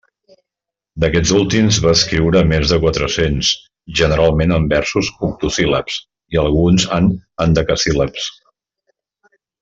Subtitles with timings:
[1.03, 3.51] D'aquests últims va escriure més de quatre-cents,
[4.01, 5.99] generalment en versos octosíl·labs,
[6.37, 7.11] i alguns en
[7.47, 8.31] hendecasíl·labs.